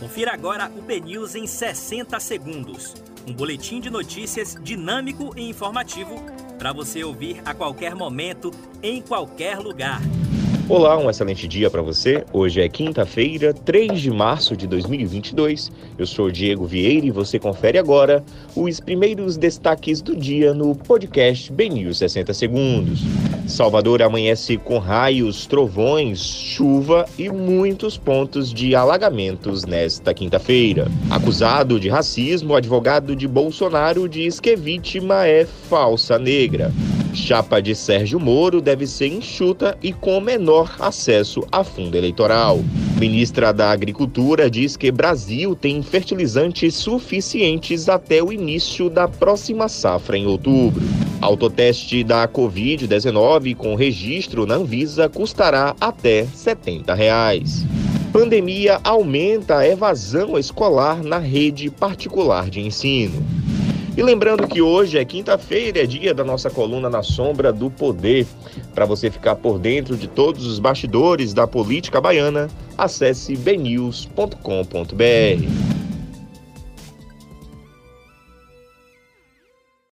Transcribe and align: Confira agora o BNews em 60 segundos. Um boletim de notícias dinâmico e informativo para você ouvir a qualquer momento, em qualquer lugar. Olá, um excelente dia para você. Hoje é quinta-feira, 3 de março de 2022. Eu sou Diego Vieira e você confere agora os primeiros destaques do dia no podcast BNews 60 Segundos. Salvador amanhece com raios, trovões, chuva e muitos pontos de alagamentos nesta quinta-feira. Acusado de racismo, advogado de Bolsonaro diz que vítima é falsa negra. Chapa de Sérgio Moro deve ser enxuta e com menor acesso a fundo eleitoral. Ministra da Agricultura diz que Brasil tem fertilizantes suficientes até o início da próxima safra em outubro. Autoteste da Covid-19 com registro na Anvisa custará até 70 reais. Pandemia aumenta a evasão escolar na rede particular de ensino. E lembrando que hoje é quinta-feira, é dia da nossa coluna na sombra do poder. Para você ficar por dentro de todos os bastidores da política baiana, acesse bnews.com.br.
Confira 0.00 0.32
agora 0.32 0.72
o 0.74 0.80
BNews 0.80 1.34
em 1.34 1.46
60 1.46 2.18
segundos. 2.20 2.94
Um 3.28 3.34
boletim 3.34 3.80
de 3.80 3.90
notícias 3.90 4.56
dinâmico 4.62 5.34
e 5.36 5.46
informativo 5.46 6.16
para 6.58 6.72
você 6.72 7.04
ouvir 7.04 7.42
a 7.44 7.52
qualquer 7.52 7.94
momento, 7.94 8.50
em 8.82 9.02
qualquer 9.02 9.58
lugar. 9.58 10.00
Olá, 10.68 10.96
um 10.96 11.10
excelente 11.10 11.48
dia 11.48 11.68
para 11.68 11.82
você. 11.82 12.24
Hoje 12.32 12.60
é 12.60 12.68
quinta-feira, 12.68 13.52
3 13.52 14.00
de 14.00 14.10
março 14.10 14.56
de 14.56 14.66
2022. 14.66 15.70
Eu 15.98 16.06
sou 16.06 16.30
Diego 16.30 16.64
Vieira 16.64 17.06
e 17.06 17.10
você 17.10 17.38
confere 17.38 17.78
agora 17.78 18.24
os 18.54 18.78
primeiros 18.78 19.36
destaques 19.36 20.00
do 20.00 20.14
dia 20.14 20.54
no 20.54 20.74
podcast 20.74 21.52
BNews 21.52 21.98
60 21.98 22.32
Segundos. 22.34 23.00
Salvador 23.46 24.00
amanhece 24.00 24.56
com 24.56 24.78
raios, 24.78 25.46
trovões, 25.46 26.20
chuva 26.20 27.04
e 27.18 27.28
muitos 27.28 27.98
pontos 27.98 28.52
de 28.52 28.74
alagamentos 28.74 29.64
nesta 29.64 30.14
quinta-feira. 30.14 30.86
Acusado 31.10 31.80
de 31.80 31.88
racismo, 31.88 32.54
advogado 32.54 33.16
de 33.16 33.26
Bolsonaro 33.26 34.08
diz 34.08 34.38
que 34.38 34.54
vítima 34.54 35.26
é 35.26 35.44
falsa 35.44 36.18
negra. 36.18 36.72
Chapa 37.12 37.60
de 37.60 37.74
Sérgio 37.74 38.20
Moro 38.20 38.60
deve 38.60 38.86
ser 38.86 39.08
enxuta 39.08 39.76
e 39.82 39.92
com 39.92 40.20
menor 40.20 40.76
acesso 40.78 41.44
a 41.50 41.64
fundo 41.64 41.96
eleitoral. 41.96 42.60
Ministra 42.98 43.52
da 43.52 43.70
Agricultura 43.70 44.50
diz 44.50 44.76
que 44.76 44.92
Brasil 44.92 45.54
tem 45.56 45.82
fertilizantes 45.82 46.74
suficientes 46.74 47.88
até 47.88 48.22
o 48.22 48.32
início 48.32 48.88
da 48.88 49.08
próxima 49.08 49.68
safra 49.68 50.16
em 50.16 50.26
outubro. 50.26 50.82
Autoteste 51.20 52.04
da 52.04 52.26
Covid-19 52.28 53.56
com 53.56 53.74
registro 53.74 54.46
na 54.46 54.54
Anvisa 54.54 55.08
custará 55.08 55.74
até 55.80 56.24
70 56.24 56.94
reais. 56.94 57.66
Pandemia 58.12 58.80
aumenta 58.82 59.58
a 59.58 59.68
evasão 59.68 60.38
escolar 60.38 61.02
na 61.02 61.18
rede 61.18 61.70
particular 61.70 62.50
de 62.50 62.60
ensino. 62.60 63.39
E 64.00 64.02
lembrando 64.02 64.48
que 64.48 64.62
hoje 64.62 64.96
é 64.96 65.04
quinta-feira, 65.04 65.82
é 65.82 65.86
dia 65.86 66.14
da 66.14 66.24
nossa 66.24 66.48
coluna 66.48 66.88
na 66.88 67.02
sombra 67.02 67.52
do 67.52 67.70
poder. 67.70 68.26
Para 68.74 68.86
você 68.86 69.10
ficar 69.10 69.36
por 69.36 69.58
dentro 69.58 69.94
de 69.94 70.08
todos 70.08 70.46
os 70.46 70.58
bastidores 70.58 71.34
da 71.34 71.46
política 71.46 72.00
baiana, 72.00 72.48
acesse 72.78 73.36
bnews.com.br. 73.36 75.69